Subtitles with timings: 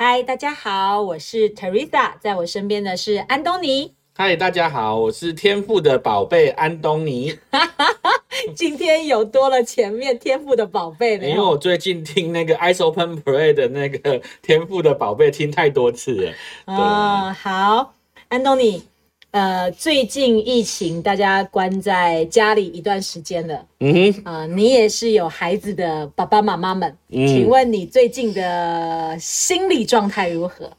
[0.00, 3.94] 嗨，大家好，我是 Teresa，在我身边的是安东尼。
[4.14, 7.36] 嗨，大家好，我是天赋的宝贝安东尼。
[8.54, 16.32] 今天有多了前面天赋的宝贝了，因为我最近听那个 Ice Open Play 的那个天赋的宝贝听太多次了。
[16.66, 17.94] 啊，好，
[18.28, 18.84] 安东尼。
[19.30, 23.62] 呃，最近疫情，大家关在家里一段时间了。
[23.80, 30.72] 嗯哼，啊，你也是有孩子的爸爸妈妈们，请问你最近的心理状态如何？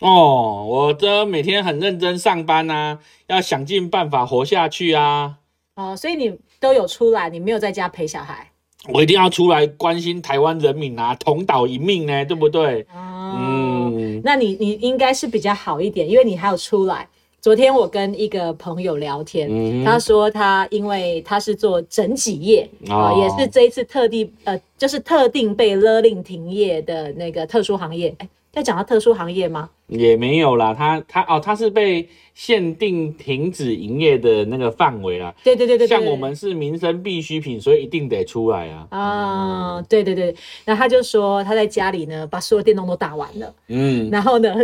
[0.00, 5.36] 哦，我的每天很认真上班啊，要想尽办法活下去啊。
[5.76, 8.50] 哦，所以你都有出来，你没有在家陪小孩？
[8.88, 12.84] 我一定要出来关心台湾人民啊，同岛一命呢，对不对？
[12.92, 17.08] 哦，嗯，那你你应该是比较好一点，因为你还有出来。
[17.44, 28.14] 昨天我跟一个朋友聊天，他说他因为他是做整脊业啊，也是这一次特地呃，就是特定被勒令停业的那个特殊行业。
[28.16, 29.68] 哎，要讲到特殊行业吗？
[29.88, 35.34] 也没有啦，他他哦，他是被限定停止营业的那个范围啦。
[35.44, 38.86] 对对对对，像我们是民生必需品，所以一定得出来啊。
[38.88, 40.34] 啊，对对对，
[40.64, 43.54] 然后他就说他在家里呢，把所有电动都打完了。
[43.68, 44.54] 嗯，然后呢？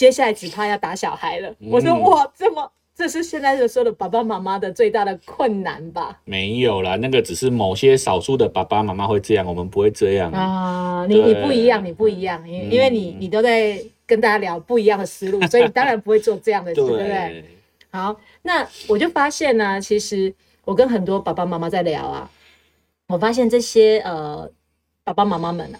[0.00, 1.54] 接下来只怕要打小孩了。
[1.70, 6.18] 我说哇，这么这是现在所说的爸爸妈妈的最大的困难吧？
[6.24, 11.04] 没有啦，那个只是某些少数的爸爸妈妈会这样，我们不会这样啊。
[11.06, 17.44] 你你不一样，你不一样，因因为你你都在跟大家聊不一样的思路， 所以当然不会做这样的事，对不对？
[17.90, 20.34] 好，那我就发现呢，其实
[20.64, 22.30] 我跟很多爸爸妈妈在聊啊，
[23.08, 24.50] 我发现这些呃
[25.04, 25.78] 爸爸妈妈们呢。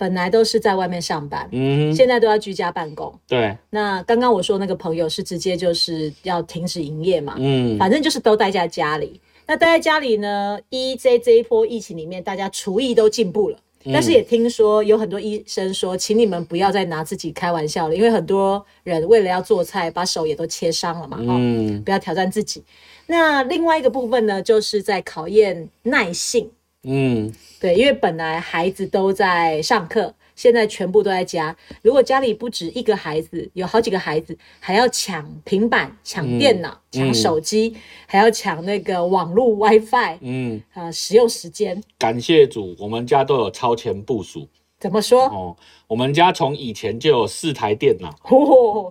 [0.00, 3.12] 本来都是在外面上班，嗯，现在都要居家办公。
[3.28, 9.20] 对，那刚刚我说那个朋友是直接就是要停止营业嘛，嗯，反正就是都待在家里。
[9.46, 13.58] 那待在家里呢，一这这一波疫情里面，大家厨艺都进步了，
[13.92, 22.64] 但是也听说有很多医生说，请你们不要再拿自己开玩笑了，因为很多人为了要做菜，把手也都切伤了嘛，嗯，不要挑战自己。
[23.06, 26.50] 那另外一个部分呢，就是在考验耐性。
[26.82, 27.30] 嗯，
[27.60, 31.54] 对，因为本来孩子都在上课，现在全部都在家。
[31.82, 37.76] 如果家里不止一个孩子，有好几个孩子，还要抢平板、抢电脑、抢手机，
[38.06, 41.82] 还要抢那个网络 WiFi，嗯，啊，使用时间。
[41.98, 44.48] 感谢主，我们家都有超前部署。
[44.78, 45.24] 怎么说？
[45.24, 45.54] 哦，
[45.86, 48.10] 我们家从以前就有四台电脑。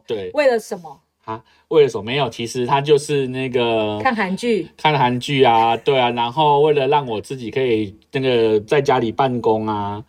[0.06, 1.02] 对，为了什么？
[1.30, 2.28] 啊，为了什么没有？
[2.30, 6.10] 其实他就是那个看韩剧，看韩剧啊，对啊。
[6.12, 10.04] 然后为了让我自己可以那个在家里办公啊，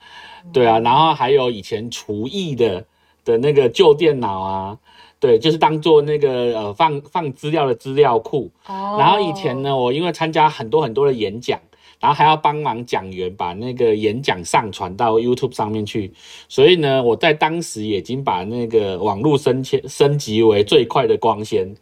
[0.53, 0.79] 对啊。
[0.81, 2.85] 然后还有以前厨艺的
[3.25, 4.79] 的那个旧电脑啊，
[5.19, 8.51] 对，就是当做那个呃放放资料的资料库。
[8.67, 8.97] 哦。
[8.99, 11.61] 然后以前呢，我因为参加很多很多的演讲。
[12.01, 16.13] 然后还要帮忙讲员把那个演讲上传到 YouTube 上面去，
[16.49, 21.77] 所以呢，我在当时已经把那个网络升迁升级为最快的光纤。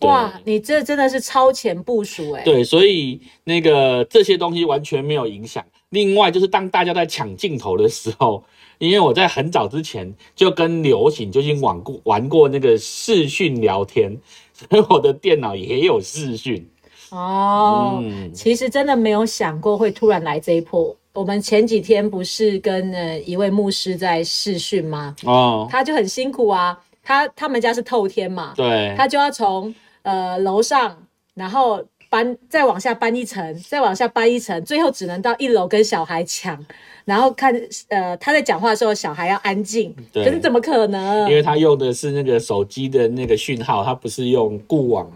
[0.00, 2.42] 哇，你这真的是超前部署哎！
[2.42, 5.64] 对，所以那个这些东西完全没有影响。
[5.90, 8.42] 另外就是当大家在抢镜头的时候，
[8.78, 14.18] 因为我在很早之前就跟流行就已经玩过玩过那个视讯聊天，
[14.52, 16.66] 所以我的电脑也有视讯。
[17.12, 18.02] 哦，
[18.34, 20.96] 其实真的没有想过会突然来这一波。
[21.12, 25.14] 我们前几天不是跟呃一位牧师在试训吗？
[25.24, 26.78] 哦，他就很辛苦啊。
[27.04, 30.96] 他他们家是透天嘛，对，他就要从呃楼上，
[31.34, 36.64] 然后搬再往下搬一层，再往下搬一层，最后只能到一楼跟小孩抢，
[37.04, 37.52] 然后看
[37.88, 39.94] 呃他在讲话的时候，小孩要安静。
[40.14, 41.28] 可是怎么可能？
[41.28, 45.10] 因为他用的是那个手机的那个讯号，他不是用固网。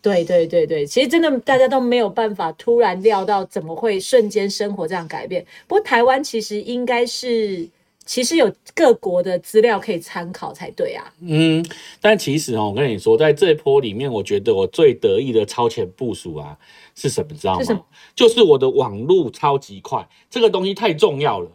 [0.00, 5.44] 对对对对，其实真的大家都没有办法突然料到怎么会瞬间生活这样改变。
[5.66, 7.68] 不过台湾其实应该是，
[8.04, 11.04] 其实有各国的资料可以参考才对啊。
[11.20, 11.64] 嗯，
[12.00, 16.56] 但其实哦，我跟你说，在这波里面，我觉得我最得意的超前部署啊
[16.94, 17.34] 是什么？
[17.36, 17.84] 知道吗？
[18.14, 21.50] 就是我的网路超级快，这个东西太重要了。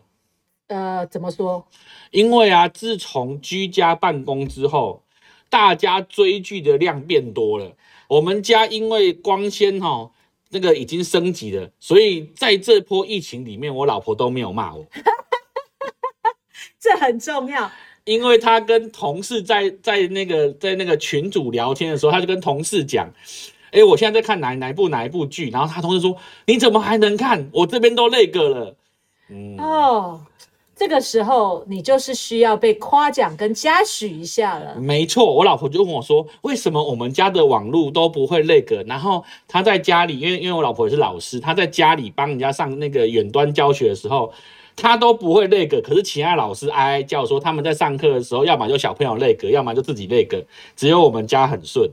[0.67, 1.65] 呃，怎么说？
[2.11, 5.01] 因为啊，自从居家办公之后，
[5.49, 7.71] 大家追剧的量变多了。
[8.13, 10.11] 我们家因为光纤哈
[10.49, 14.85] 那个已经升级了，所以在这波疫情里面，我老婆都没有骂我。
[16.79, 17.71] 这很重要。
[18.05, 23.11] 因为他跟同事在在那个在那个群组聊天的时候，他就跟同事讲
[23.71, 26.15] ：“哎，我现在在看哪哪一部哪一部剧。”然后他同事说
[26.45, 27.49] ：“你怎么还能看？
[27.51, 28.75] 我这边都那个了。”
[29.29, 30.21] 嗯哦。
[30.75, 34.75] 这个时候，你就是需要被夸奖跟嘉许一下了。
[34.75, 44.33] 没错，我老婆就问我说：“为什么我们家的网络都不会那个？”然后她在家里，因为因为我老婆也是老师，她在家里帮人家上那个远端教学的时候，
[44.75, 45.79] 她都不会那个。
[45.79, 50.43] 可是其他老师哀哀叫说，他们在上课的时候，要么就小朋友那个，要么就自己那个，
[50.75, 51.87] 只有我们家很顺。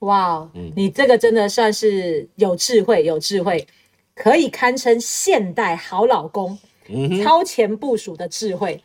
[0.00, 0.46] 哇，
[0.76, 3.66] 你这个真的算是有智慧，有智慧，
[4.14, 6.58] 可以堪称现代好老公。
[7.24, 8.82] 超前部署的智慧，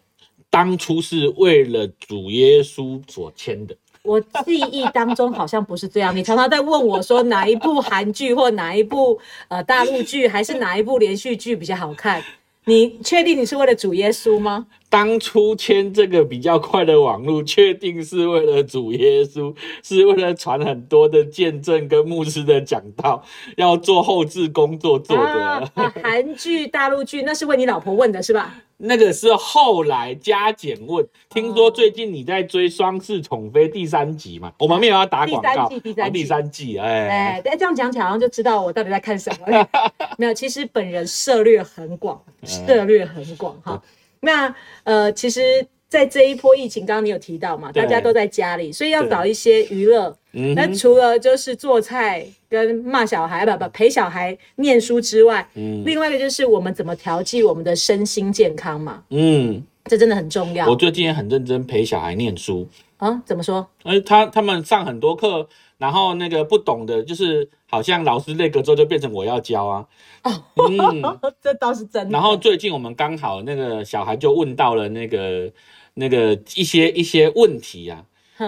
[0.50, 3.76] 当初是为了主耶稣所签的。
[4.04, 6.14] 我记忆当中好像不是这样。
[6.14, 9.18] 你常常在问我说哪一部韩剧或哪一部
[9.48, 12.22] 呃大陆剧，还是哪一部连续剧比较好看？
[12.66, 14.68] 你确定你是为了主耶稣吗？
[14.90, 23.24] 当初签这个比较快的网络，确定是为了主耶稣，是为了传很多的见证跟牧师的讲道，
[23.58, 25.72] 要做后置工作做的。
[26.02, 28.56] 韩剧、大陆剧，那是为你老婆问的是吧？
[28.78, 31.08] 那个是后来加减问。
[31.30, 34.52] 听说最近你在追《双世宠妃》第三集嘛？
[34.60, 35.70] 我们没有要打广告。
[35.70, 39.68] 第三季，第三季，第三季，哎，哎，这样讲起来好像就知道我到底在看什么。
[40.18, 43.82] 没有，其实本人涉略很广，涉略很广哈。
[44.20, 44.54] 那
[44.84, 50.18] 呃，其实，在这一波疫情，刚刚你有提到嘛，大家都在家里，所以要找一些娱乐。
[50.56, 60.68] 那除了就是做菜跟骂小孩，不不陪小孩念书之外，嗯，另外一个就是我们怎么调剂我们的身心健康嘛，嗯，这真的很重要。
[60.68, 62.68] 我最近也很认真陪小孩念书。
[62.98, 63.68] 啊，怎么说？
[63.84, 65.48] 哎，他他们上很多课，
[65.78, 69.86] 然后那个不懂的，就是好像老师那个之后就变成我要教啊，
[70.24, 71.02] 哦，嗯，
[71.40, 72.10] 这倒是真的。
[72.10, 75.52] 然后最近我们刚好那个小孩就问到了那个
[75.94, 78.04] 那个一些一些问题啊，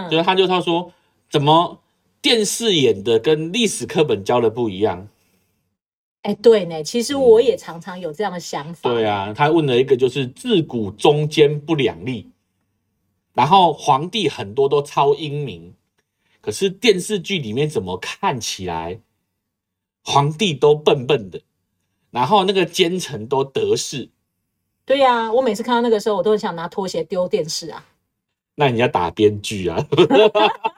[0.10, 0.92] 就是他就他说。
[1.30, 1.82] 怎么
[2.22, 5.08] 电视演的跟历史课本教的不一样？
[6.22, 8.90] 哎，对呢，其实我也常常有这样的想法。
[8.90, 12.32] 对啊，他问了一个就是自古忠奸不两立，
[13.34, 15.76] 然后皇帝很多都超英明，
[16.42, 19.00] 可是电视剧里面怎么看起来
[20.04, 21.42] 皇帝都笨笨的，
[22.10, 24.10] 然后那个奸臣都得势？
[24.84, 27.86] 对呀，我每次看到那个时候，我都很想拿拖鞋丢电视啊。
[28.56, 29.86] 那你要打编剧啊。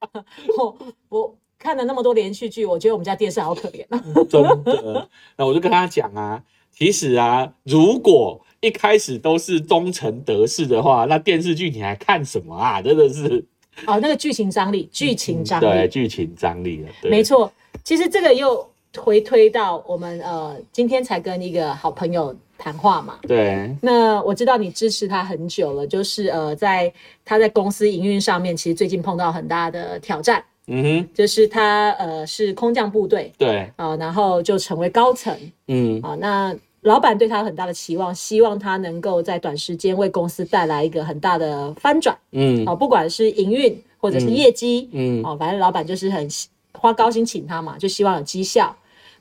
[0.58, 0.76] 我
[1.08, 4.02] 我看了那么多连续剧，我觉得我们家电视好可怜啊！
[4.28, 12.80] 真的，那我就跟他讲啊，其实啊，如果一开始都是忠臣得势的话，那电视剧你还看什么啊？
[12.80, 13.44] 真的是
[13.86, 17.50] 哦，那个剧情张力，剧情张力，对，剧情张力了，没错。
[17.84, 18.68] 其实这个又
[18.98, 22.34] 回推到我们呃，今天才跟一个好朋友。
[22.60, 23.74] 谈话嘛，对。
[23.80, 26.92] 那我知道你支持他很久了，就是呃，在
[27.24, 30.44] 他在公司营运上面，其实最近碰到很大的挑战。
[30.66, 35.34] 嗯哼，就是他呃是空降部队，对啊，然后就成为高层。
[35.68, 42.16] 嗯啊，那老板对他有很大的期望，希望他能够在短时间为公司带来一个很大的翻转。
[42.32, 46.28] 嗯啊，不管是营运或者是业绩，嗯哦，反正老板就是很
[46.72, 48.76] 花高薪请他嘛，就希望有绩效。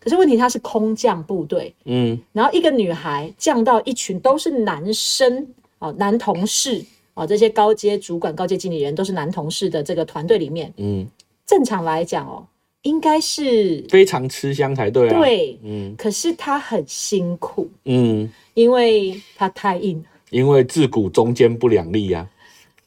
[0.09, 5.47] 可是问题，他是空降部队，嗯，然后一个女孩降到一群都是男生
[5.77, 6.83] 哦，男同事
[7.13, 11.07] 哦，这些高阶主管、高阶经理人都是男同事的这个团队里面，嗯，
[11.45, 12.43] 正常来讲哦，
[12.81, 22.27] 应该是非常吃香才对啊，对，嗯，可是他很辛苦，嗯，因为他太硬，因为自古中间不两立呀，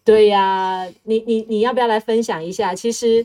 [0.03, 2.75] 对呀，你你你要不要来分享一下？
[2.75, 3.25] 其实，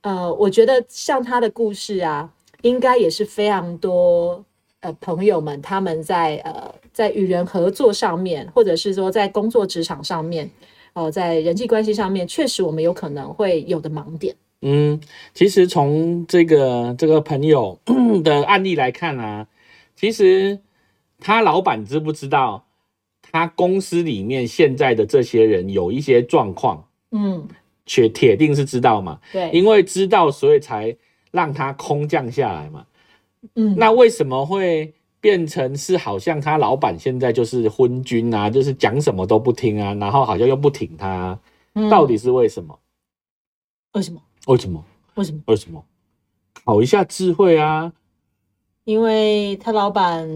[0.00, 2.32] 呃，我觉得像他的故事啊。
[2.66, 4.44] 应该也是非常多
[4.80, 10.50] 呃朋友们他们在呃在与人合作上面，或者是说在工作职场上面，
[10.94, 14.34] 呃在人际关系上面，确实我们有可能会有的盲点。
[14.62, 15.00] 嗯，
[15.32, 17.78] 其实从这个这个朋友
[18.24, 19.46] 的案例来看啊，
[19.94, 20.58] 其实
[21.20, 22.64] 他老板知不知道
[23.30, 26.88] 他公司里面现在的这些人有一些状况？
[27.12, 27.46] 嗯，
[27.84, 29.20] 却铁定是知道嘛。
[29.32, 30.96] 对，因为知道，所以才。
[31.36, 32.86] 让他空降下来嘛，
[33.56, 41.38] 嗯，那为什么会变成是好像他老板现在就是昏君啊，就是讲什么都不听啊，然后好像又不挺他，
[41.90, 42.78] 到底是为什么？
[43.92, 44.22] 为什么？
[44.46, 44.82] 为什么？
[45.16, 45.40] 为什么？
[45.46, 45.84] 为什么？
[46.64, 47.92] 考一下智慧啊！
[48.84, 50.26] 因为他老板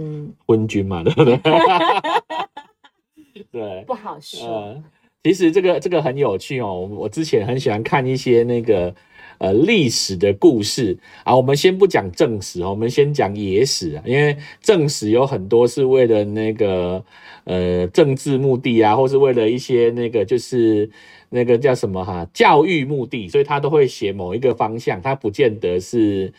[0.46, 1.40] 昏君嘛，对不对？
[3.50, 4.82] 对，不好说。
[5.22, 8.94] 其实这个这个很有趣哦，我之前很喜欢看一些那个。
[9.40, 11.34] 呃历史的故事啊。
[11.34, 17.04] 我们先不讲正史我们先讲野史啊，因为正史有很多是为了那个
[17.44, 20.88] 呃政治目的啊，或是为了一些那个就是
[21.30, 26.32] 那个叫什么哈教育目的，所以他都会写某一个方向，他不见得是。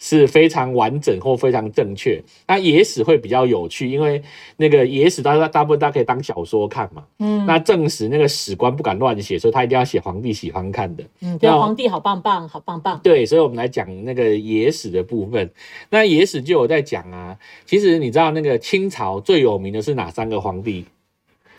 [0.00, 2.22] 是非常完整或非常正确。
[2.46, 4.22] 那野史会比较有趣，因为
[4.56, 7.02] 那个野史大家大部分大家可以当小说看嘛。
[7.18, 7.44] 嗯。
[7.46, 11.02] 那正史那个史官不敢乱写，所以他一定要写皇帝喜欢看的。
[11.20, 13.00] 嗯，对，皇帝好棒棒，好棒棒。
[13.02, 15.50] 对，所以我们来讲那个野史的部分。
[15.90, 17.36] 那野史就有在讲啊，
[17.66, 20.84] 其实你知道那个清朝最有名的是哪三个皇帝？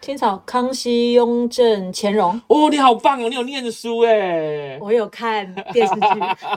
[0.02, 2.40] 清朝康熙、雍正、乾隆。
[2.48, 4.78] 哦，你好棒哦，你有念书哎。
[4.80, 6.00] 我有看电视剧。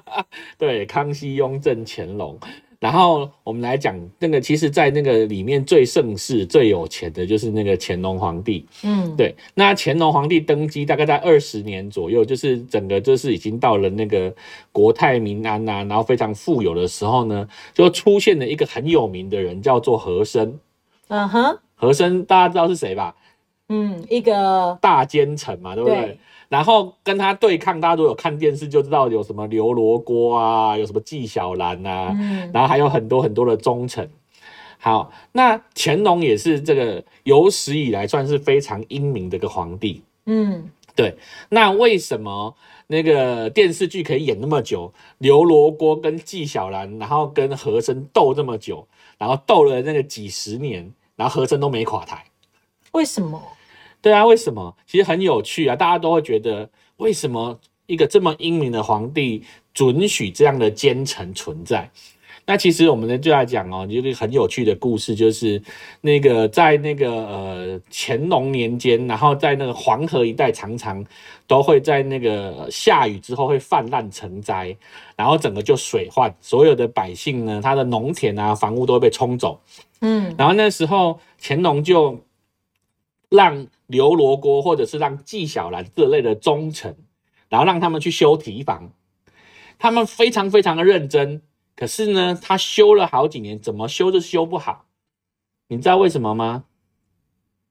[0.57, 2.39] 对，康熙、雍正、乾隆。
[2.79, 8.65] 然后我们来讲那个，其实，在那个里面最盛世、最有钱的就是那个乾隆皇帝。
[8.85, 9.35] 嗯，对。
[9.55, 14.33] 那乾隆皇帝登基大概在二十年左右，就是整个就是已经到了那个
[14.71, 20.59] 国泰民安呐，然后非常富有的时候呢，就出现了一个很有名的人，叫做和珅。
[21.09, 23.15] 嗯哼，和珅大家知道是谁吧？
[23.75, 26.19] 嗯，一个大奸臣嘛，对不对？
[26.50, 32.14] 然后跟他对抗，大家都有看电视就知道有什么刘罗锅啊，有什么纪晓岚啊，
[32.52, 34.07] 然后还有很多很多的忠臣。
[34.79, 40.02] 好，那乾隆也是这个有史以来算是非常英明的一个皇帝。
[40.26, 41.17] 嗯，对。
[41.49, 42.55] 那为什么
[42.88, 44.93] 那个电视剧可以演那么久？
[45.17, 48.87] 刘罗锅跟纪晓岚，然后跟和珅斗这么久，
[49.17, 52.23] 然后斗了那个几十年，然后和珅都没垮台。
[52.93, 53.41] 为什么？
[54.02, 54.76] 对啊，为什么？
[54.85, 61.88] 其实很有趣啊，大家都会觉得，为什么一个这么英明的皇帝准许这样的奸臣存在？
[62.44, 65.62] 那其实我们呢就来讲哦，一个很有趣的故事，就是
[66.00, 71.04] 那个在那个呃乾隆年间，然后在那个黄河一带，常常
[71.47, 74.76] 都会在那个下雨之后会泛滥成灾，
[75.14, 79.61] 然后整个就水患，所有的百姓呢，他的农田啊、房屋都会被冲走。
[80.00, 82.18] 嗯，然后那时候乾隆就。
[83.33, 86.95] 让刘罗锅或者是让纪晓岚这类的忠臣，
[87.49, 88.93] 然后让他们去修堤防，
[89.79, 91.41] 他们非常非常的认真。
[91.75, 94.85] 可是呢，他修了好几年，怎么修都修不好。
[95.69, 96.65] 你知道为什么吗？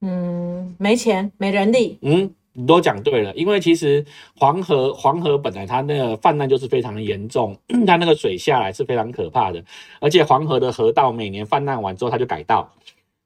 [0.00, 1.98] 嗯，没钱，没人力。
[2.02, 4.04] 嗯，你都讲对了，因为其实
[4.36, 9.64] 黄河黄河本来它那个泛滥就是非常的严重， 它那个水下来是非常可怕的，
[10.00, 12.68] 而且黄河的河道每年泛滥完之后，它就改道。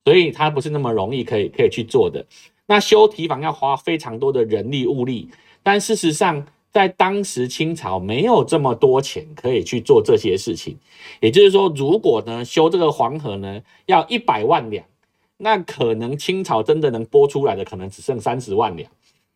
[0.06, 2.24] 所以它不是那么容易可以可以去做的。
[2.66, 5.28] 那修堤防要花非常多的人力物力，
[5.64, 10.78] 但事实上在当时清朝没有这么多钱可以去做这些事情。
[11.20, 14.84] 也就是说，如果呢修这个黄河呢要一百万两，
[15.38, 18.88] 那可能清朝真的能拨出来的可能只剩三十万两。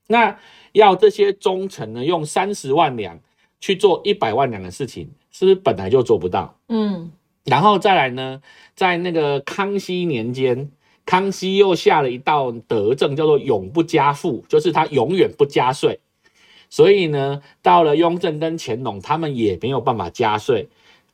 [0.06, 0.38] 那
[0.70, 3.18] 要这些忠臣呢用三十万两
[3.60, 6.56] 去做一百万两的事情，是不是本来就做不到？
[6.68, 7.10] 嗯。
[7.44, 8.42] 然后再来呢，
[8.74, 10.70] 在那个康熙年间，
[11.06, 16.00] 康熙又下了一道德政，叫做永不加赋，就是他永远不加税。
[16.68, 20.68] 所以呢，到了雍正跟乾隆，他们也没有办法加税。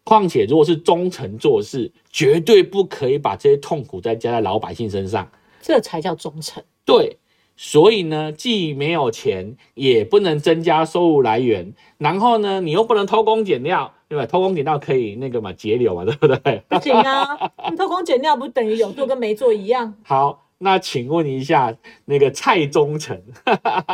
[0.05, 5.31] 况且，如果是忠臣做事，绝对不可以把这些痛苦再加在老百姓身上，
[5.63, 6.65] 这才叫忠臣。
[6.85, 7.19] 对。
[7.59, 14.25] 所以呢，既没有钱，也不能增加收入来源，然后呢，你又不能偷工减料，对吧？
[14.27, 16.63] 偷工减料可以那个嘛，节流嘛，对不对？
[16.69, 17.37] 不行啊，
[17.77, 19.95] 偷工减料不等于有做跟没做一样？
[20.05, 23.21] 好，那请问一下，那个蔡忠诚，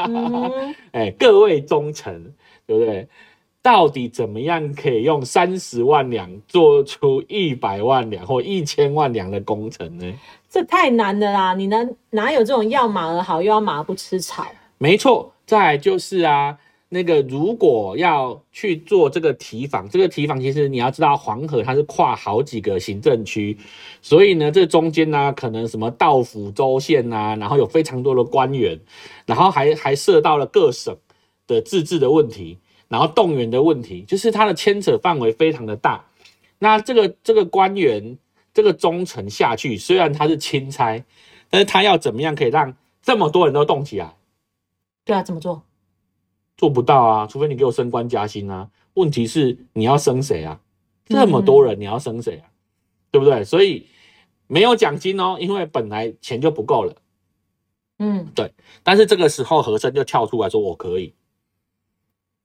[0.93, 2.33] 哎，各位忠臣，
[2.67, 3.09] 对不对？
[3.63, 10.13] 到底怎么样可以用三十万两做出一百万两或一千万两的工程呢？
[10.51, 11.55] 这太难了啦！
[11.55, 14.45] 你能哪有这种要马儿好又要马不吃草？
[14.79, 16.59] 没错，再就是啊，
[16.93, 23.57] 那个如果要去做这个提防，这个提防其实你要知道黄河它是跨好几个行政区，
[24.03, 28.79] 所以呢，这中间呢可能什么道府州县呐，然后有非常多的官员，
[29.25, 30.95] 然后还还涉到了各省
[31.47, 32.59] 的自治的问题。
[32.89, 36.05] 然后动员的问题，就是它的牵扯范围非常的大。
[36.59, 38.19] 那这个这个官员，
[38.53, 41.03] 这个忠臣下去，虽然他是钦差，
[41.49, 44.15] 但是他要怎么样可以让这么多人都动起来？
[45.07, 45.63] 对啊，怎么做？
[46.63, 48.71] 做不到啊，除非你给我升官加薪啊。
[48.95, 50.61] 问题是你要升谁啊？
[51.07, 52.47] 这么多人你要升谁啊？
[53.11, 53.43] 对不对？
[53.43, 53.85] 所以
[54.47, 56.95] 没有奖金哦，因为本来钱就不够了。
[57.99, 58.53] 嗯，对。
[58.85, 61.13] 但是这个时候和珅就跳出来说：“我可以。”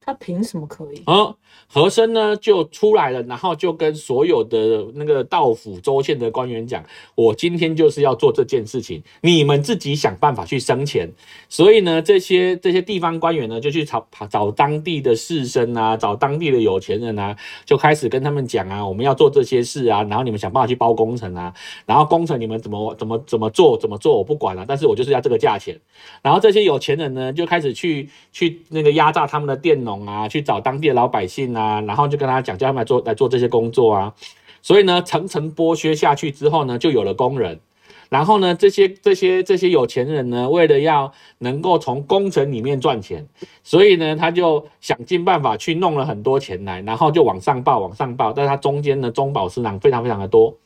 [0.08, 1.02] 他凭什么可以？
[1.04, 1.34] 嗯，
[1.66, 6.82] 和珅呢就出来了，然后就跟所有的那个道府州县的官员讲
[7.14, 11.12] ：“我今天就是要做这件事情，你们自己想办法去生钱。”
[11.50, 17.36] 所以呢，这些这些地方官员呢就去找找当地的士绅啊，找当地的有钱人啊，
[17.66, 21.52] 就开始跟他们讲啊：“我们要做这些事啊，然后你们想办法去包工程啊，
[21.84, 25.78] 然后工程你们怎么怎么怎么做怎么做我不管了，但是我就是要这个价钱。”
[26.24, 29.97] 然后这些有钱人呢就开始去去那个压榨他们的佃农。
[30.06, 34.14] 啊，去找当地的老百姓啊，然后就跟他讲，叫他们来做来做这些工作啊。
[34.60, 37.60] 所以呢，层层剥削下去之后呢，就有了工人。
[38.08, 43.28] 然后呢，这些这些这些有钱人呢，为了要能够从工程里面赚钱，
[43.62, 48.32] 所以呢，他就想尽办法去弄了很多钱来，然后就往上报，往上报。
[48.32, 50.56] 但是他中间呢，中饱私囊非常非常的多。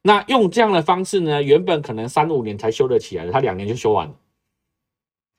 [0.00, 4.14] 那用这样的方式呢，原本可能三五年才修得起来的，他两年就修完了。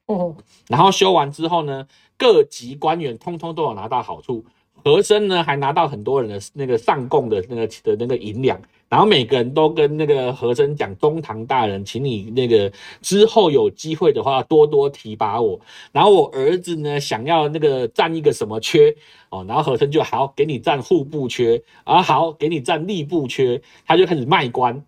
[0.05, 0.35] 哦，
[0.67, 1.87] 然后修完之后呢？
[2.23, 4.45] 各级官员通通都有拿到好处，
[4.81, 15.59] 和珅呢还拿到很多人的那个上贡的那个的那个银两，然后每个人都跟那个和珅讲：“中堂大人，请你那个之后有机会的话多多提拔我。”
[15.91, 18.95] 然后我儿子呢想要那个占一个什么缺
[19.29, 24.81] 哦，然后和珅就好给你占户部缺啊，好给你占吏部缺，他就开始卖官，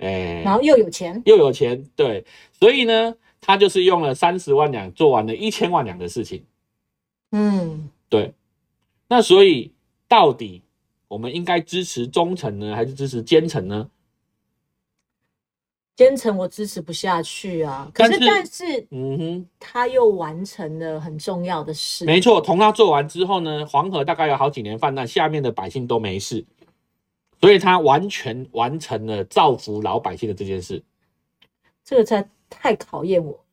[0.00, 2.26] 哎，然后又有钱又有钱，对，
[2.60, 3.14] 所以呢。
[3.44, 6.46] 他就是用了三十万两做完了一千万两的事情，
[7.32, 8.32] 嗯，对。
[9.08, 9.72] 那所以
[10.06, 10.62] 到底
[11.08, 13.90] 我们应该支持忠臣呢，还是支持奸臣呢？
[15.96, 17.90] 奸臣我支持不下去啊。
[17.92, 22.04] 可是，但是，嗯哼，他又完成了很重要的事。
[22.04, 26.46] 没错，同他做完之后呢，黄河大概有好几年泛滥，下面的百姓都没事，
[27.40, 30.80] 所以他完全完成了造福老百姓的这件事。
[31.84, 32.30] 这个才。
[32.52, 33.44] 太考验我。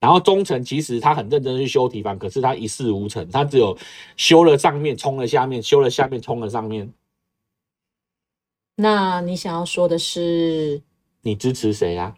[0.00, 3.76] 然后忠臣其实他很认真去修提防，可是他一事无成，他只有
[4.16, 6.92] 修了上面，冲了下面，修了下面，冲了上面。
[8.76, 10.82] 那你想要说的是，
[11.20, 12.16] 你支持谁呀？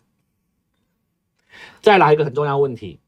[1.80, 3.00] 再来一个很重要问题：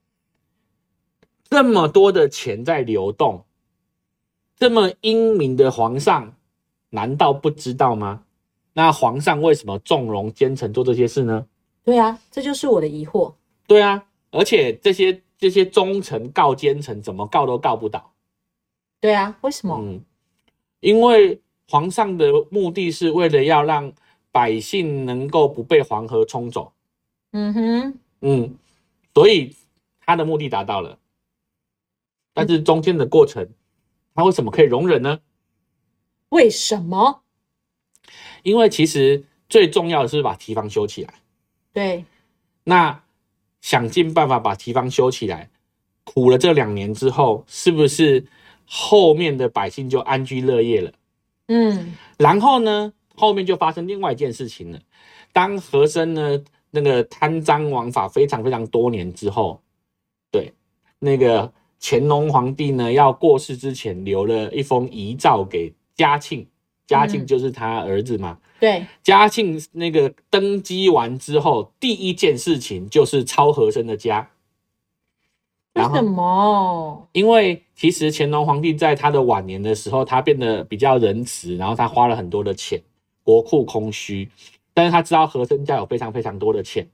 [1.44, 3.44] 这么多的钱在流动，
[4.56, 6.34] 这么英明的皇上，
[6.90, 8.24] 难道不知道吗？
[8.72, 11.46] 那皇上为什么纵容奸臣做这些事呢？
[11.84, 13.34] 对啊，这就是我的疑惑。
[13.66, 18.12] 对啊，而且这些这些忠臣告奸臣，怎么告都告不倒。
[19.00, 19.78] 对啊，为什么？
[19.80, 20.02] 嗯，
[20.80, 23.92] 因为皇上的目的是为了要让
[24.32, 26.72] 百姓能够不被黄河冲走。
[27.32, 28.56] 嗯哼，嗯，
[29.12, 29.54] 所以
[30.00, 30.98] 他的目的达到了，
[32.32, 33.46] 但是中间的过程，
[34.14, 35.20] 他为什么可以容忍呢？
[36.30, 37.22] 为什么？
[38.42, 41.14] 因为其实最重要的是把提防修起来。
[41.74, 42.04] 对，
[42.62, 43.02] 那
[43.60, 45.50] 想尽办法把提防修起来，
[46.04, 48.24] 苦了这两年之后，是不是
[48.64, 50.92] 后面的百姓就安居乐业了？
[51.48, 54.80] 嗯，然后呢，后面就发生另外一件事情了。
[55.32, 59.60] 当和珅呢那个贪赃枉法非常非常多年之后，
[60.30, 60.52] 对，
[61.00, 66.46] 那个乾隆皇帝呢要过世之前留了一封遗诏给嘉庆，
[66.86, 68.38] 嘉庆就是他儿子嘛。
[68.60, 74.30] 对，嘉庆那个登基完之后，第一件事情就是抄和珅的家。
[75.74, 77.08] 为什么？
[77.12, 82.80] 因为其实乾隆皇帝在他的晚年的时候，他变得比较仁慈，然后他花了很多的钱，
[83.22, 84.30] 国库空虚。
[84.72, 86.88] 但是他知道和珅家有非常非常多的钱，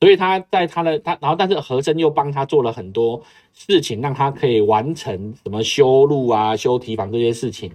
[0.00, 3.22] 所以他在他的他，然后但是和珅又帮他做了很多
[3.54, 7.72] 事情，让他可以完成什么修路啊、修堤防这些事情，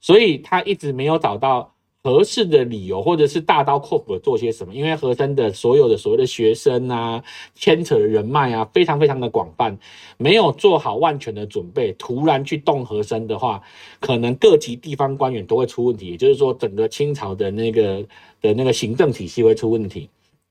[0.00, 1.72] 所以他一直没有找到。
[2.06, 4.72] 合适的理由，或者是大刀阔斧的做些什么？
[4.72, 7.20] 因为和珅的所有的所谓的学生啊，
[7.56, 9.76] 牵扯的人脉啊，非常非常的广泛，
[10.16, 13.60] 没有做好万全的准备，突然去动和珅的话，
[13.98, 16.06] 可能各级地方官员都会出问题。
[16.10, 18.00] 也就是说，整个清朝的那个
[18.40, 20.08] 的那个行政体系会出问题。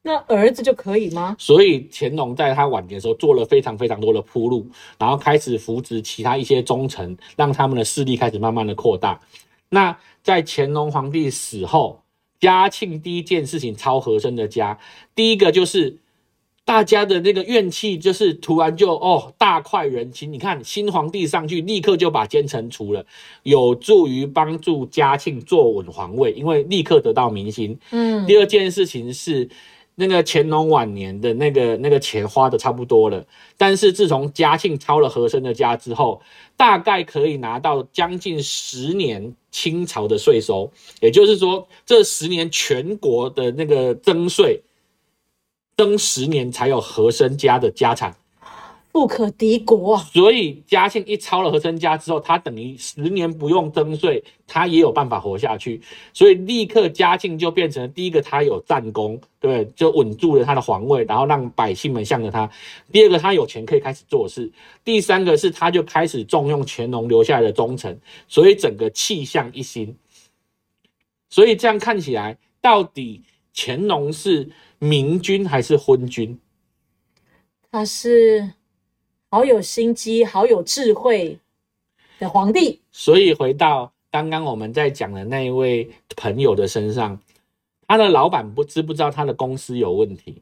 [0.08, 1.36] 那儿子就可以吗？
[1.40, 4.68] 所以乾隆在他晚年的时候做了非常非常多的铺路，
[5.00, 9.20] 然后开始扶植其他一些忠臣，让他们的势力开始慢慢的扩大。
[9.70, 12.04] 那在乾隆皇帝死后，
[12.40, 14.78] 嘉庆第一件事情超和珅的家，
[15.16, 15.98] 第一个就是
[16.66, 20.32] 大家的那个怨气，就是突然就哦大快人心。
[20.32, 23.04] 你看新皇帝上去，立刻就把奸臣除了，
[23.42, 27.80] 有助于帮助嘉庆坐稳皇位，因为立刻得到民心。
[27.90, 29.50] 嗯，第二件事情是。
[29.96, 33.26] 那个乾隆晚年的那个那个钱花的差不多了，
[33.58, 36.22] 但是自从嘉庆抄了和珅的家之后，
[36.58, 44.64] 大概可以拿到将近十年清朝的税收，也就是说这十年全国的那个增税，
[45.78, 48.18] 增十年才有和珅家的家产。
[48.96, 50.04] 不可敌国啊！
[50.14, 55.82] 所以嘉庆一抄了和珅家之后，他等于十年不用征税，他也有办法活下去。
[56.14, 62.50] 所以立刻嘉庆就变成第一个，他有战功，对，就稳住了他的皇位，然后让百姓们向着他。
[62.90, 64.50] 第二个，他有钱可以开始做事。
[64.86, 69.94] 第三个是，他就开始重用乾隆留下来的忠臣，所以整个气象一新。
[71.30, 76.40] 所以这样看起来，到底乾隆是明君还是昏君？
[77.70, 78.54] 他是。
[79.36, 81.38] 好有心机、好有智慧
[82.20, 82.80] 的皇帝。
[82.94, 87.20] 所以回到刚刚我们在讲的那一位朋友的身上，
[87.86, 90.42] 他的老板不知不知道他的公司有问题？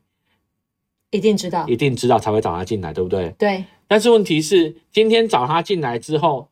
[1.10, 3.34] 一定知道，一定知道才会找他进来，对不对？
[3.40, 3.66] 对。
[3.88, 6.48] 但是问题是，今天找他进来之后，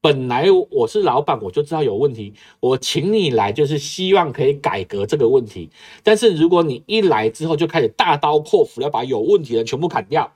[0.00, 5.68] 本来我是老板，我就知道有问题，我请你来就是希望可以改革这个问题。
[6.02, 10.32] 但是如果你一来之后就开始大刀阔斧，要把有问题的全部砍掉。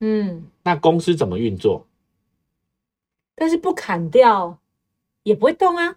[0.00, 1.86] 嗯，那公司怎么运作？
[3.34, 4.58] 但是不砍掉
[5.22, 5.96] 也不会动啊。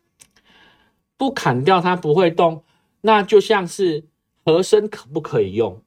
[1.18, 2.64] 不砍掉它不会动，
[3.02, 4.04] 那就像是
[4.44, 5.80] 和声可不可以用？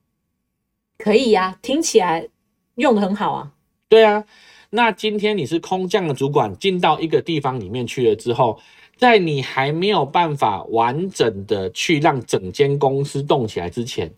[0.97, 2.29] 可以呀，听起来
[2.77, 3.53] 用的很好啊。
[3.89, 4.25] 对啊，
[4.71, 8.61] 那今天你是空降的主管，进到一个地方里面去了之后，
[8.97, 14.13] 在你还没有办法完整的去让整间公司动起来之前，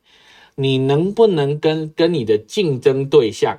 [0.55, 3.59] 你能不能跟跟你的竞争对象？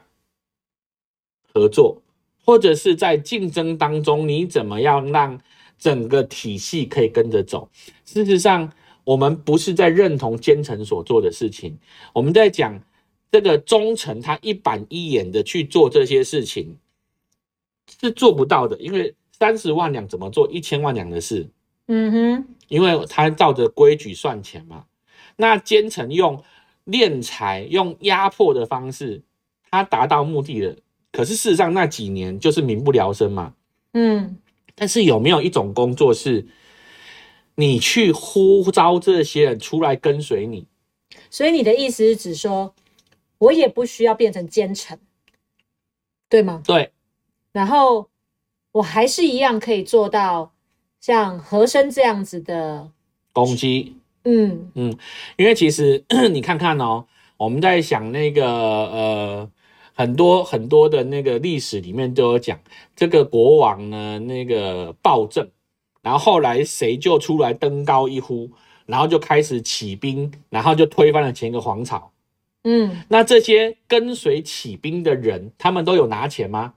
[1.58, 2.00] 合作，
[2.46, 5.40] 或者是在竞争当中，你怎么样让
[5.80, 7.68] 整个体系可以跟着走？
[8.06, 8.72] 事实上，
[9.04, 11.76] 我们不是在认同奸臣所做的事情，
[12.14, 12.80] 我们在讲
[13.32, 16.78] 这个忠臣他一板一眼的去做这些事情
[18.00, 21.50] 是做不到的，因为三十万两怎么做一千万两的事？
[21.88, 24.86] 嗯哼，因为他照着规矩算钱嘛。
[25.36, 26.44] 那奸臣用
[26.86, 29.22] 敛财、用压迫的方式，
[29.70, 30.78] 他达到目的的。
[31.18, 33.52] 可是事实上那几年就是民不聊生嘛，
[33.94, 34.38] 嗯，
[34.76, 36.46] 但是有没有一种工作是，
[37.56, 40.68] 你去呼召这些人出来跟随你？
[41.32, 42.76] 所以你的意思是指说，
[43.40, 45.00] 我也不需要变成奸臣，
[46.30, 46.62] 对吗？
[46.64, 46.92] 对。
[47.52, 48.08] 然后
[48.74, 50.54] 我还是一样可以做到
[51.02, 52.92] 像和珅这样子的
[53.34, 53.96] 攻击。
[54.26, 54.96] 嗯嗯，
[55.36, 59.52] 因为其实 你看看哦，我们在想那个呃。
[59.98, 62.60] 很多很多的那个历史里面都有讲，
[62.96, 65.50] 这个国王呢，那个暴政，
[66.04, 68.52] 然后后来谁就出来登高一呼，
[68.86, 72.12] 然后就开始起兵，然后就推翻了前一个皇朝。
[72.64, 76.76] 嗯，那这些跟随起兵的人，他们都有拿钱吗？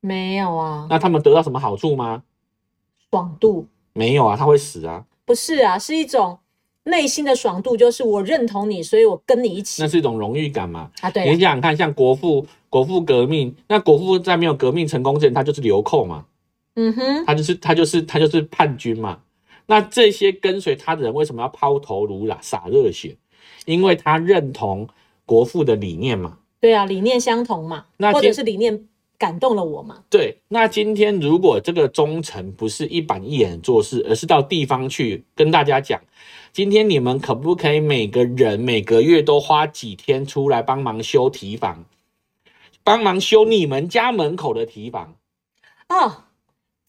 [0.00, 0.88] 没有啊。
[0.90, 2.24] 那他们得到什么好处吗？
[3.12, 3.68] 爽度？
[3.92, 5.06] 没有啊，他会死啊。
[5.24, 6.40] 不是啊，是一种。
[6.84, 9.82] 内心的爽度就是我认同你，所以我跟你一起。
[9.82, 10.90] 那是一种荣誉感嘛？
[11.00, 11.24] 啊，对。
[11.24, 16.26] 你想想看，像国父，国父革命，那国父在没有革命成功之前，他就是流寇嘛。
[16.76, 19.20] 嗯哼，他就是他就是他就是叛军嘛。
[19.66, 23.16] 那这些跟随他的人为什么要抛头颅啦、洒热血？
[23.64, 24.86] 因为他认同
[25.24, 26.38] 国父的理念嘛。
[26.60, 27.86] 对啊，理念相同嘛。
[27.96, 28.86] 那或者是理念
[29.18, 30.02] 感动了我嘛？
[30.10, 30.38] 对。
[30.48, 36.00] 那今天如果这个忠臣不是一板一眼做事，而是到地方去跟大家讲。
[36.52, 41.84] 今天你们可不可以每个人每个月都花几天出来帮忙修堤防，
[42.82, 45.16] 帮忙修你们家门口的堤防？
[45.88, 46.24] 哦，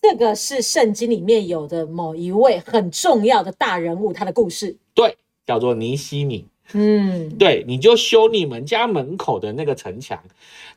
[0.02, 4.78] 这个是圣经里面有的某一位很重要的大人物，他的故事。
[4.94, 6.46] 对，叫做尼西米。
[6.74, 10.24] 嗯，对，你就修你们家门口的那个城墙，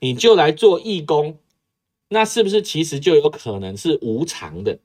[0.01, 1.37] 你就来做义工，
[2.11, 4.79] 那是不是其实就有可能是无偿的？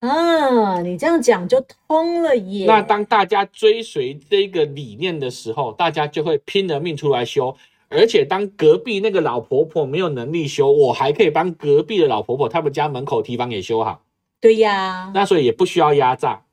[0.00, 2.64] 啊，你这样讲就通了耶！
[2.66, 7.54] 那当大家追随这个理念的时候，大家就会拼了命出来修。
[7.90, 14.02] 而且当隔壁那个老婆婆没有能力修，我还可以帮隔壁的老婆婆他们家门口提房也修好。
[14.40, 16.44] 对呀，那所以也不需要压榨，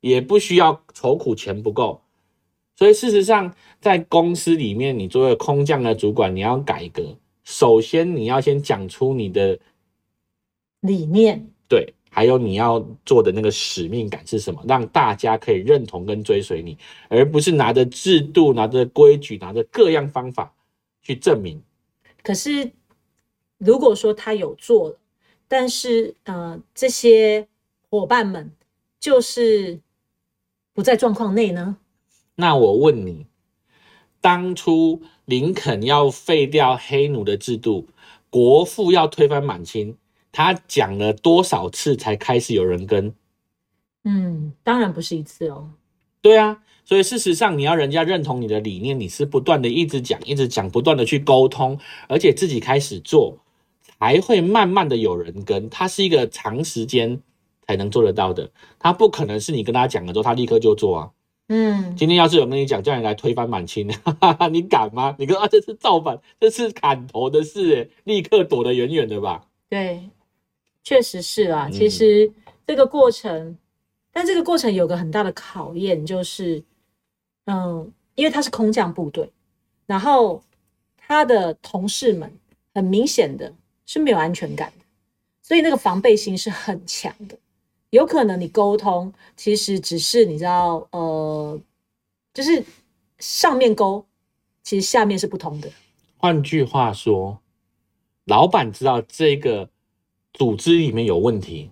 [0.00, 2.02] 也不需要愁苦钱不够。
[2.76, 9.58] 所以事实上，在公司里面，你作为空降的主管，你要改革，首先你要先讲出你的
[10.80, 11.48] 理念。
[11.68, 11.94] 对。
[12.14, 14.62] 还有你要做的那个使命感是什么？
[14.68, 16.76] 让大家可以认同跟追随你，
[17.08, 20.52] 而不是拿着制度、拿着规矩、拿着各样方法
[21.00, 21.62] 去证明。
[22.22, 22.70] 可是，
[23.56, 24.98] 如果说他有做了，
[25.48, 27.48] 但是呃，这些
[27.88, 28.50] 伙伴们
[29.00, 29.80] 就是
[30.74, 31.78] 不在状况内呢？
[32.34, 33.26] 那我问你，
[34.20, 37.88] 当初林肯要废掉黑奴的制度，
[38.30, 39.96] 国父要推翻满清。
[40.32, 43.14] 他讲了多少次才开始有人跟？
[44.04, 45.70] 嗯，当然不是一次哦。
[46.22, 53.36] 对啊，所以事实上你要人家认同你的理念，你是不断的一直讲，一直讲，不断的去沟通，而且自己开始做，
[53.98, 55.68] 才会慢慢的有人跟。
[55.68, 57.20] 它是一个长时间
[57.66, 61.10] 才能做得到的，它不可能是你跟他讲了之后，他立刻就做啊。
[61.54, 63.86] 嗯，今天要是有跟你讲叫你来推翻满清，
[64.50, 65.14] 你敢吗？
[65.18, 69.46] 你跟啊这是造反，这是砍头的事，立刻躲得远远的吧。
[69.68, 70.08] 对，
[70.82, 71.68] 确实是啊。
[71.70, 72.32] 其实
[72.66, 73.58] 这个过程，
[74.10, 76.64] 但这个过程有个很大的考验，就是，
[77.44, 79.30] 嗯，因为他是空降部队，
[79.84, 80.42] 然后
[80.96, 82.32] 他的同事们
[82.72, 83.52] 很明显的
[83.84, 84.86] 是没有安全感的，
[85.42, 87.36] 所以那个防备心是很强的。
[87.92, 91.60] 有可能你沟通其实只是你知道，呃，
[92.32, 92.64] 就是
[93.18, 94.06] 上面沟，
[94.62, 95.70] 其实下面是不通的。
[96.16, 97.38] 换句话说，
[98.24, 99.68] 老板知道这个
[100.32, 101.70] 组织里面有问题，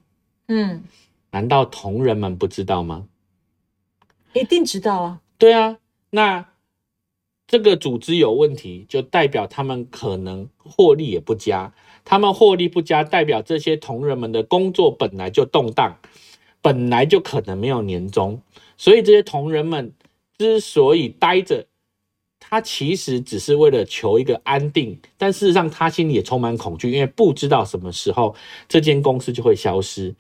[0.49, 0.85] 嗯，
[1.31, 3.07] 难道同仁们不知道吗？
[4.35, 5.23] 一定知道啊。
[5.39, 5.79] 对啊，
[6.11, 6.47] 那
[7.47, 11.73] 这个组织有问题，就代表他们可能获利也不佳。
[12.05, 15.97] 他们获利不佳，代表这些同仁们的工作本来就动荡，
[16.61, 18.41] 本来就可能没有年终，
[18.77, 19.93] 所以这些同仁们
[20.39, 21.67] 之所以待着，
[22.39, 28.35] 他其实只是为了求一个安定，但事实上他心里也充满恐惧，因为不知道什么时候
[28.69, 30.15] 这间公司就会消失。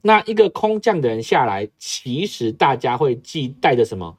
[0.00, 4.16] 那一个空降的人下来，其实大家会既带着什么？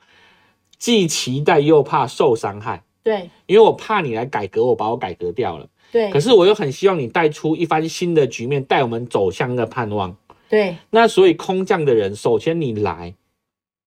[0.78, 2.84] 既期待又怕受伤害。
[3.02, 5.67] 对，因为我怕你来改革，我把我改革掉了。
[5.91, 10.15] 对，可是我又很希望你带出一番新的局面，带我们走向那个盼望。
[10.47, 13.15] 对，那所以空降的人，首先你来，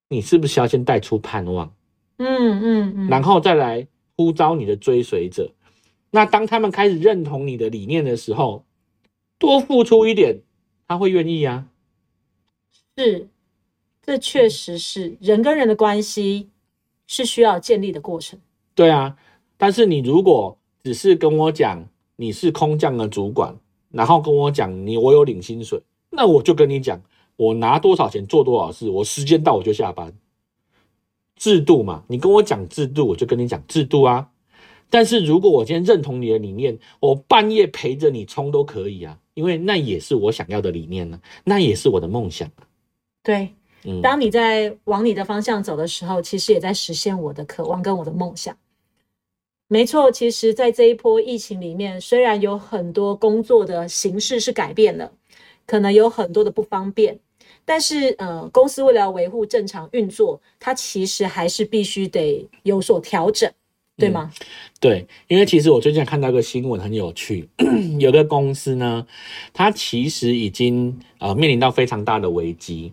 [0.08, 1.72] 你是不是要先带出盼望？
[2.18, 3.86] 嗯嗯嗯，然后再来
[4.16, 5.50] 呼召你的追随者。
[6.10, 8.64] 那当他们开始认同你的理念的时候，
[9.38, 10.40] 多付出一点，
[10.86, 11.66] 他会愿意啊。
[12.96, 13.28] 是，
[14.02, 16.50] 这确实是人跟人的关系
[17.06, 18.38] 是需要建立的过程。
[18.74, 19.16] 对啊，
[19.56, 21.88] 但是你如果只是跟我讲
[22.22, 23.52] 你是空降的主管，
[23.90, 27.02] 然后跟我讲你我有领薪水，那我就跟你讲
[27.35, 30.14] 我拿多少钱做多少事，我时间到我就下班。
[31.35, 34.28] 制度嘛，你跟我讲制度，我就跟你讲制度啊。
[34.88, 42.48] 但是如果我今天认同你的理念，我半夜陪着你冲都可以啊，因为那也是我想要的理念呢，那也是我的梦想。
[43.24, 43.52] 对，
[44.00, 48.56] 当你在往你的方向走的时候，其实也在实现我的渴望跟我的梦想。
[49.72, 55.11] 没错，其实，在这一波疫情里面，虽然有很多工作的形式是改变了，
[55.64, 57.18] 可能有很多的不方便，
[57.64, 63.50] 但是，呃，公司为了维护正常运作，它其实还是必须得有所调整，
[63.96, 64.30] 对吗？
[64.78, 67.48] 对，因为其实我最近看到一个新闻很有趣，
[67.98, 69.06] 有个公司呢，
[69.54, 72.92] 它其实已经呃面临到非常大的危机。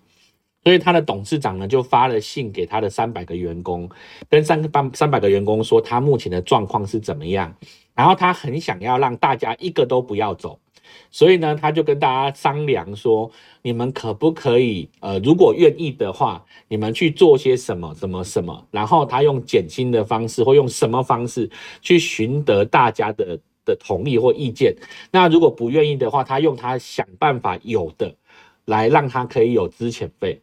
[0.70, 3.90] 所以他的董事长呢，就发了信给他的三百个员工，
[4.30, 7.52] 跟三个三三百个员工说他目前的状况是怎么样。
[7.96, 10.60] 然后他很想要让大家一个都不要走，
[11.10, 13.32] 所以呢，他就跟大家商量说，
[13.64, 18.64] 你们可不可以，呃，如果愿意的话，你们去做些什么，什么什么。
[18.70, 21.50] 然后他用减薪的方式，或用什么方式
[21.82, 24.76] 去寻得大家的的同意或意见。
[25.10, 28.14] 那如果不愿意的话，他用他想办法有的
[28.66, 30.40] 来让他可以有资遣费。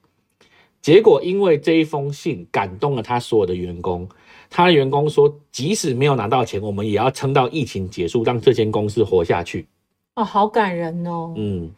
[0.87, 4.09] 结果，因为这一封信感动了他所有的员工，
[4.49, 9.67] 他的员工说，即使没有拿到钱，我们也要撑到疫情结束，让这间公司活下去。
[10.15, 11.35] 哦，好感人哦。
[11.37, 11.69] 嗯，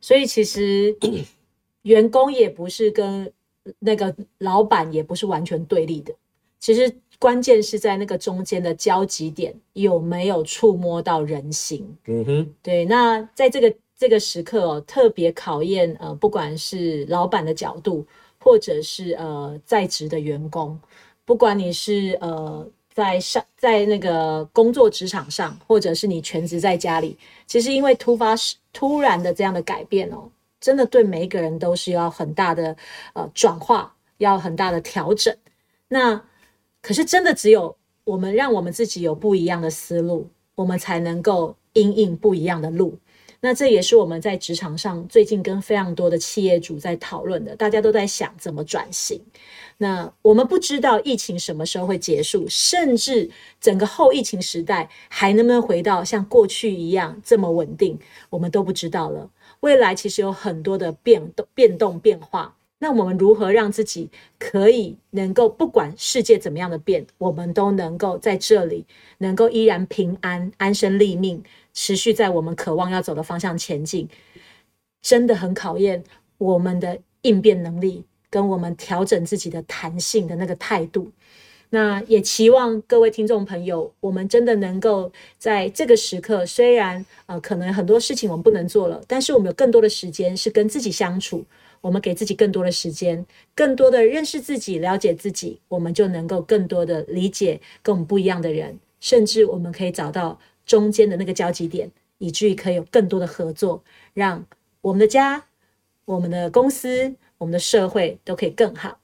[0.00, 0.96] 所以其实
[1.82, 3.32] 员工也不是跟
[3.78, 6.12] 那个老板也不是完全对立的，
[6.58, 11.86] 其实关键是在那个中间的交集点有没有触摸到人心。
[12.08, 12.84] 嗯哼，对。
[12.84, 18.04] 那在这个这个时刻哦，特别考验呃，不管是老板的角度。
[18.46, 20.78] 或者是呃在职的员工，
[21.24, 28.36] 不管你是呃在上在那个工作职场上，或者是你全职在家里，其实因为突发
[28.72, 30.30] 突然的这样的改变哦，
[30.60, 32.76] 真的对每一个人都是要很大的
[33.14, 35.36] 呃转化，要很大的调整。
[35.88, 36.22] 那
[36.80, 42.96] 可是真的只有我们让我们自己有不一样的思路，我们才能够因应不一样的路。
[43.46, 49.22] 那这也是我们在职场上最近跟非常多的企业主在讨论的，大家都在想怎么转型。
[49.78, 53.30] 那我们不知道疫情什么时候会结束，甚至
[53.60, 57.96] 整个后疫情时代还能不能回到像过去一样这么稳定，
[58.30, 59.30] 我们都不知道了。
[59.60, 62.52] 未来其实有很多的变动、变动、变化。
[62.78, 68.84] 那我们如何让自己可以能够不管世界怎么样的变，我们都能够在这里
[69.18, 71.42] 能够依然平安、安身立命？
[71.76, 74.08] 持续在我们渴望要走的方向前进，
[75.02, 76.02] 真的很考验
[76.38, 81.12] 我们的应变能力跟我们调整自己的弹性的那个态度。
[81.68, 91.44] 那也期望各位听众朋友，我们真的能够在这个时刻，虽然呃可能很多事情我们不能做了，但是我们有更多的时间是跟自己相处，
[91.82, 104.44] 我们给自己更多的时间，更多的认识自己、了解自己，我们就能够更多的理解跟我们不一样的人，甚至我们可以找到中间的那个交集点，以至于可以有更多的合作，让
[104.82, 105.44] 我们的家、
[106.04, 108.98] 我们的公司、我们的社会都可以更好。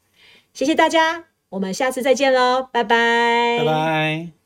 [0.52, 1.24] 谢谢大家。
[1.48, 4.41] 我们下次再见喽，拜拜，拜拜。